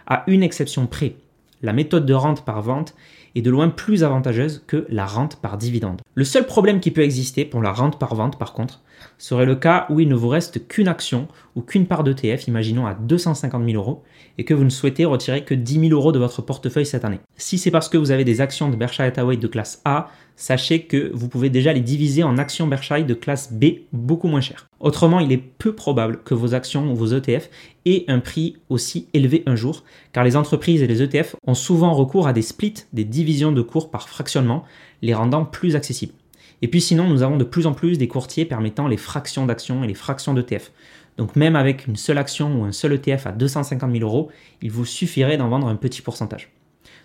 À 0.07 0.25
une 0.27 0.43
exception 0.43 0.87
près, 0.87 1.17
la 1.63 1.73
méthode 1.73 2.07
de 2.07 2.15
rente 2.15 2.45
par 2.45 2.63
vente 2.63 2.95
de 3.43 3.51
loin 3.51 3.69
plus 3.69 4.05
avantageuse 4.05 4.63
que 4.67 4.87
la 4.89 5.07
rente 5.07 5.37
par 5.37 5.59
dividende. 5.59 6.01
Le 6.15 6.25
seul 6.25 6.47
problème 6.47 6.81
qui 6.81 6.91
peut 6.91 7.03
exister 7.03 7.45
pour 7.45 7.63
la 7.63 7.73
rente 7.73 7.99
par 7.99 8.15
vente, 8.15 8.39
par 8.39 8.53
contre, 8.53 8.81
serait 9.19 9.47
le 9.47 9.57
cas 9.57 9.87
où 9.91 10.01
il 10.01 10.09
ne 10.09 10.15
vous 10.15 10.29
reste 10.29 10.69
qu'une 10.69 10.89
action 10.89 11.29
ou 11.57 11.63
qu'une 11.63 11.87
part 11.87 12.05
d'ETF, 12.05 12.47
imaginons 12.47 12.87
à 12.87 12.95
250 12.95 13.65
000 13.65 13.77
euros, 13.77 14.03
et 14.39 14.45
que 14.45 14.55
vous 14.55 14.65
ne 14.65 14.71
souhaitez 14.71 15.05
retirer 15.05 15.45
que 15.45 15.55
10 15.55 15.89
000 15.89 15.93
euros 15.93 16.13
de 16.13 16.19
votre 16.19 16.43
portefeuille 16.43 16.87
cette 16.87 17.05
année. 17.05 17.19
Si 17.37 17.59
c'est 17.59 17.73
parce 17.73 17.89
que 17.89 17.99
vous 17.99 18.13
avez 18.13 18.25
des 18.25 18.41
actions 18.41 18.71
de 18.71 18.77
Berkshire 18.77 19.07
Hathaway 19.07 19.37
de 19.37 19.47
classe 19.49 19.83
A, 19.85 20.09
sachez 20.37 20.83
que 20.83 21.11
vous 21.13 21.29
pouvez 21.29 21.51
déjà 21.51 21.73
les 21.73 21.81
diviser 21.81 22.23
en 22.23 22.39
actions 22.39 22.69
Berkshire 22.69 23.05
de 23.05 23.15
classe 23.15 23.53
B 23.53 23.65
beaucoup 23.93 24.29
moins 24.29 24.41
chères. 24.41 24.69
Autrement, 24.79 25.19
il 25.19 25.33
est 25.33 25.43
peu 25.59 25.75
probable 25.75 26.21
que 26.25 26.35
vos 26.35 26.55
actions 26.55 26.91
ou 26.93 26.95
vos 26.95 27.13
ETF 27.13 27.51
aient 27.85 28.05
un 28.07 28.21
prix 28.21 28.57
aussi 28.69 29.09
élevé 29.13 29.43
un 29.47 29.57
jour, 29.57 29.83
car 30.13 30.23
les 30.23 30.37
entreprises 30.37 30.83
et 30.83 30.87
les 30.87 31.03
ETF 31.03 31.35
ont 31.45 31.55
souvent 31.55 31.93
recours 31.93 32.29
à 32.29 32.33
des 32.33 32.43
splits, 32.43 32.85
des 32.93 33.05
divisions 33.05 33.51
de 33.51 33.63
cours 33.63 33.91
par 33.91 34.09
fractionnement, 34.09 34.65
les 35.03 35.15
rendant 35.15 35.45
plus 35.45 35.75
accessibles. 35.75 36.15
Et 36.63 36.69
puis 36.69 36.81
sinon, 36.81 37.09
nous 37.09 37.23
avons 37.23 37.37
de 37.37 37.45
plus 37.45 37.67
en 37.67 37.73
plus 37.73 37.99
des 37.99 38.09
courtiers 38.09 38.45
permettant 38.45 38.89
les 38.89 38.97
fractions 38.97 39.47
d'actions 39.47 39.85
et 39.85 39.87
les 39.87 39.95
fractions 39.95 40.35
d'ETF. 40.35 40.73
Donc 41.17 41.37
même 41.37 41.57
avec 41.57 41.87
une 41.87 41.97
seule 41.97 42.19
action 42.19 42.61
ou 42.61 42.65
un 42.65 42.73
seul 42.73 42.93
ETF 42.93 43.27
à 43.27 43.33
250 43.33 43.93
000 43.93 44.05
euros, 44.05 44.31
il 44.63 44.71
vous 44.71 44.85
suffirait 44.85 45.37
d'en 45.37 45.49
vendre 45.49 45.67
un 45.67 45.77
petit 45.77 46.01
pourcentage. 46.01 46.51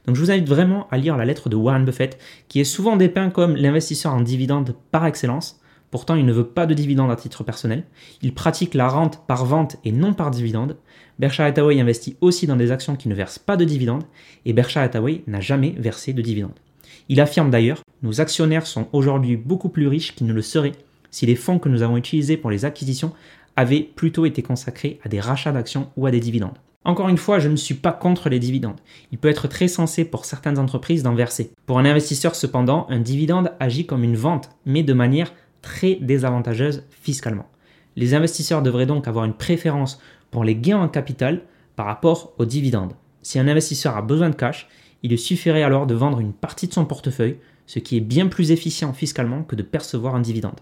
Donc 0.05 0.15
je 0.15 0.21
vous 0.21 0.31
invite 0.31 0.47
vraiment 0.47 0.87
à 0.91 0.97
lire 0.97 1.17
la 1.17 1.25
lettre 1.25 1.49
de 1.49 1.55
Warren 1.55 1.85
Buffett, 1.85 2.19
qui 2.47 2.59
est 2.59 2.65
souvent 2.65 2.95
dépeint 2.95 3.29
comme 3.29 3.55
l'investisseur 3.55 4.13
en 4.13 4.21
dividendes 4.21 4.75
par 4.91 5.05
excellence. 5.05 5.59
Pourtant, 5.91 6.15
il 6.15 6.25
ne 6.25 6.33
veut 6.33 6.47
pas 6.47 6.65
de 6.65 6.73
dividendes 6.73 7.11
à 7.11 7.15
titre 7.15 7.43
personnel. 7.43 7.85
Il 8.21 8.33
pratique 8.33 8.73
la 8.73 8.87
rente 8.87 9.25
par 9.27 9.45
vente 9.45 9.77
et 9.83 9.91
non 9.91 10.13
par 10.13 10.31
dividende. 10.31 10.77
Berkshire 11.19 11.45
Hathaway 11.45 11.79
investit 11.79 12.17
aussi 12.21 12.47
dans 12.47 12.55
des 12.55 12.71
actions 12.71 12.95
qui 12.95 13.09
ne 13.09 13.15
versent 13.15 13.39
pas 13.39 13.57
de 13.57 13.65
dividendes 13.65 14.03
et 14.45 14.53
Berkshire 14.53 14.81
Hathaway 14.81 15.23
n'a 15.27 15.39
jamais 15.39 15.75
versé 15.77 16.13
de 16.13 16.21
dividendes. 16.21 16.59
Il 17.09 17.21
affirme 17.21 17.49
d'ailleurs 17.49 17.81
Nos 18.01 18.21
actionnaires 18.21 18.67
sont 18.67 18.87
aujourd'hui 18.93 19.37
beaucoup 19.37 19.69
plus 19.69 19.87
riches 19.87 20.15
qu'ils 20.15 20.27
ne 20.27 20.33
le 20.33 20.41
seraient 20.41 20.73
si 21.11 21.25
les 21.25 21.35
fonds 21.35 21.59
que 21.59 21.69
nous 21.69 21.83
avons 21.83 21.97
utilisés 21.97 22.37
pour 22.37 22.49
les 22.49 22.65
acquisitions 22.65 23.13
avaient 23.55 23.81
plutôt 23.81 24.25
été 24.25 24.41
consacrés 24.41 24.99
à 25.03 25.09
des 25.09 25.19
rachats 25.19 25.51
d'actions 25.51 25.89
ou 25.95 26.07
à 26.07 26.11
des 26.11 26.19
dividendes. 26.19 26.57
Encore 26.85 27.07
une 27.07 27.17
fois, 27.17 27.39
je 27.39 27.47
ne 27.47 27.55
suis 27.55 27.75
pas 27.75 27.93
contre 27.93 28.29
les 28.29 28.39
dividendes. 28.39 28.79
Il 29.11 29.17
peut 29.17 29.29
être 29.29 29.47
très 29.47 29.69
sensé 29.69 30.03
pour 30.03 30.25
certaines 30.25 30.59
entreprises 30.59 31.03
d'en 31.03 31.15
verser. 31.15 31.51
Pour 31.65 31.79
un 31.79 31.85
investisseur 31.85 32.35
cependant, 32.35 32.87
un 32.89 32.99
dividende 32.99 33.53
agit 33.59 33.85
comme 33.85 34.03
une 34.03 34.17
vente, 34.17 34.49
mais 34.65 34.83
de 34.83 34.93
manière 34.93 35.33
très 35.61 35.95
désavantageuse 35.95 36.83
fiscalement. 36.89 37.47
Les 37.95 38.15
investisseurs 38.15 38.63
devraient 38.63 38.85
donc 38.85 39.07
avoir 39.07 39.23
une 39.23 39.33
préférence 39.33 40.01
pour 40.29 40.43
les 40.43 40.55
gains 40.55 40.79
en 40.79 40.89
capital 40.89 41.43
par 41.75 41.85
rapport 41.85 42.33
aux 42.37 42.45
dividendes. 42.45 42.93
Si 43.21 43.39
un 43.39 43.47
investisseur 43.47 43.95
a 43.95 44.01
besoin 44.01 44.29
de 44.29 44.35
cash, 44.35 44.67
il 45.03 45.11
lui 45.11 45.17
suffirait 45.17 45.63
alors 45.63 45.85
de 45.85 45.93
vendre 45.93 46.19
une 46.19 46.33
partie 46.33 46.67
de 46.67 46.73
son 46.73 46.85
portefeuille, 46.85 47.37
ce 47.67 47.79
qui 47.79 47.97
est 47.97 48.01
bien 48.01 48.27
plus 48.27 48.51
efficient 48.51 48.93
fiscalement 48.93 49.43
que 49.43 49.55
de 49.55 49.61
percevoir 49.61 50.15
un 50.15 50.21
dividende. 50.21 50.59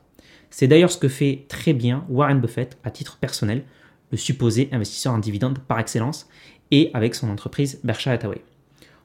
C'est 0.50 0.68
d'ailleurs 0.68 0.92
ce 0.92 0.98
que 0.98 1.08
fait 1.08 1.46
très 1.48 1.74
bien 1.74 2.06
Warren 2.10 2.42
Buffett 2.42 2.78
à 2.84 2.92
titre 2.92 3.18
personnel, 3.18 3.64
le 4.12 4.18
supposé 4.18 4.68
investisseur 4.72 5.14
en 5.14 5.20
dividende 5.20 5.60
par 5.60 5.80
excellence, 5.80 6.28
et 6.72 6.90
avec 6.94 7.16
son 7.16 7.30
entreprise 7.30 7.80
Berkshire 7.84 8.14
Hathaway. 8.14 8.42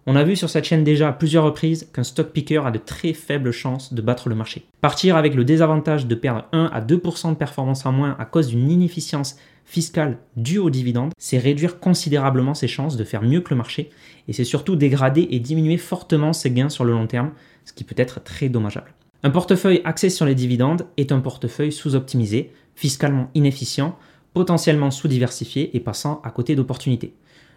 On 0.08 0.14
a 0.14 0.22
vu 0.22 0.36
sur 0.36 0.48
cette 0.48 0.64
chaîne 0.64 0.84
déjà 0.84 1.08
à 1.08 1.12
plusieurs 1.12 1.42
reprises 1.42 1.88
qu'un 1.92 2.04
stock 2.04 2.30
picker 2.30 2.64
a 2.64 2.70
de 2.70 2.78
très 2.78 3.12
faibles 3.12 3.50
chances 3.50 3.92
de 3.92 4.00
battre 4.00 4.28
le 4.28 4.36
marché. 4.36 4.64
Partir 4.80 5.16
avec 5.16 5.34
le 5.34 5.44
désavantage 5.44 6.06
de 6.06 6.14
perdre 6.14 6.44
1 6.52 6.66
à 6.66 6.80
2% 6.80 7.30
de 7.30 7.34
performance 7.34 7.84
en 7.86 7.90
moins 7.90 8.14
à 8.20 8.25
cause 8.25 8.46
d'une 8.46 8.70
inefficience 8.70 9.36
fiscale 9.64 10.18
due 10.36 10.58
aux 10.58 10.70
dividendes, 10.70 11.10
c'est 11.18 11.38
réduire 11.38 11.80
considérablement 11.80 12.54
ses 12.54 12.68
chances 12.68 12.96
de 12.96 13.02
faire 13.02 13.22
mieux 13.22 13.40
que 13.40 13.50
le 13.50 13.56
marché 13.56 13.90
et 14.28 14.32
c'est 14.32 14.44
surtout 14.44 14.76
dégrader 14.76 15.26
et 15.28 15.40
diminuer 15.40 15.76
fortement 15.76 16.32
ses 16.32 16.52
gains 16.52 16.68
sur 16.68 16.84
le 16.84 16.92
long 16.92 17.08
terme, 17.08 17.32
ce 17.64 17.72
qui 17.72 17.82
peut 17.82 17.96
être 17.98 18.22
très 18.22 18.48
dommageable. 18.48 18.94
Un 19.25 19.30
portefeuille 19.30 19.80
axé 19.84 20.08
sur 20.08 20.25
les 20.25 20.36
dividendes 20.36 20.86
est 20.96 21.10
un 21.10 21.18
portefeuille 21.18 21.72
sous-optimisé, 21.72 22.52
fiscalement 22.76 23.28
inefficient, 23.34 23.98
potentiellement 24.34 24.92
sous-diversifié 24.92 25.76
et 25.76 25.80
passant 25.80 26.20
à 26.22 26.30
côté 26.30 26.54
d'opportunités. 26.54 27.14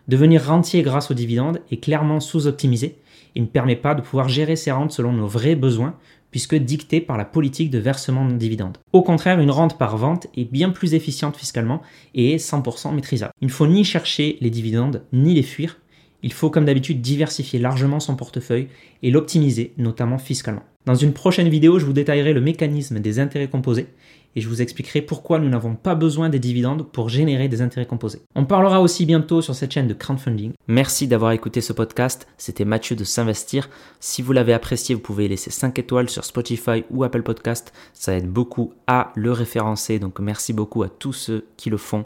Devenir 0.09 0.43
rentier 0.43 0.81
grâce 0.81 1.11
aux 1.11 1.13
dividendes 1.13 1.61
est 1.69 1.77
clairement 1.77 2.19
sous-optimisé 2.19 2.95
et 3.35 3.41
ne 3.41 3.45
permet 3.45 3.75
pas 3.75 3.93
de 3.93 4.01
pouvoir 4.01 4.27
gérer 4.27 4.55
ses 4.55 4.71
rentes 4.71 4.91
selon 4.91 5.13
nos 5.13 5.27
vrais 5.27 5.53
besoins 5.53 5.93
puisque 6.31 6.55
dicté 6.55 6.99
par 6.99 7.15
la 7.15 7.25
politique 7.25 7.69
de 7.69 7.77
versement 7.77 8.25
de 8.25 8.33
dividendes. 8.33 8.79
Au 8.91 9.03
contraire, 9.03 9.39
une 9.39 9.51
rente 9.51 9.77
par 9.77 9.97
vente 9.97 10.25
est 10.35 10.51
bien 10.51 10.71
plus 10.71 10.95
efficiente 10.95 11.37
fiscalement 11.37 11.83
et 12.15 12.33
est 12.33 12.37
100% 12.37 12.91
maîtrisable. 12.95 13.33
Il 13.39 13.49
ne 13.49 13.51
faut 13.51 13.67
ni 13.67 13.83
chercher 13.83 14.39
les 14.41 14.49
dividendes 14.49 15.03
ni 15.13 15.35
les 15.35 15.43
fuir, 15.43 15.77
il 16.23 16.33
faut 16.33 16.49
comme 16.49 16.65
d'habitude 16.65 17.01
diversifier 17.01 17.59
largement 17.59 17.99
son 17.99 18.15
portefeuille 18.15 18.67
et 19.03 19.11
l'optimiser, 19.11 19.73
notamment 19.77 20.17
fiscalement. 20.17 20.63
Dans 20.85 20.95
une 20.95 21.13
prochaine 21.13 21.49
vidéo, 21.49 21.77
je 21.77 21.85
vous 21.85 21.93
détaillerai 21.93 22.33
le 22.33 22.41
mécanisme 22.41 22.99
des 22.99 23.19
intérêts 23.19 23.49
composés 23.49 23.87
et 24.35 24.41
je 24.41 24.47
vous 24.47 24.61
expliquerai 24.61 25.01
pourquoi 25.01 25.39
nous 25.39 25.49
n'avons 25.49 25.75
pas 25.75 25.95
besoin 25.95 26.29
des 26.29 26.39
dividendes 26.39 26.87
pour 26.87 27.09
générer 27.09 27.47
des 27.47 27.61
intérêts 27.61 27.85
composés. 27.85 28.21
On 28.35 28.45
parlera 28.45 28.81
aussi 28.81 29.05
bientôt 29.05 29.41
sur 29.41 29.55
cette 29.55 29.71
chaîne 29.71 29.87
de 29.87 29.93
crowdfunding. 29.93 30.53
Merci 30.67 31.07
d'avoir 31.07 31.31
écouté 31.31 31.61
ce 31.61 31.73
podcast, 31.73 32.27
c'était 32.37 32.65
Mathieu 32.65 32.95
de 32.95 33.03
S'investir. 33.03 33.69
Si 33.99 34.21
vous 34.21 34.33
l'avez 34.33 34.53
apprécié, 34.53 34.95
vous 34.95 35.01
pouvez 35.01 35.27
laisser 35.27 35.51
5 35.51 35.77
étoiles 35.79 36.09
sur 36.09 36.25
Spotify 36.25 36.83
ou 36.91 37.03
Apple 37.03 37.23
Podcast, 37.23 37.73
ça 37.93 38.15
aide 38.15 38.29
beaucoup 38.29 38.73
à 38.87 39.11
le 39.15 39.31
référencer, 39.31 39.99
donc 39.99 40.19
merci 40.19 40.53
beaucoup 40.53 40.83
à 40.83 40.89
tous 40.89 41.13
ceux 41.13 41.45
qui 41.57 41.69
le 41.69 41.77
font. 41.77 42.05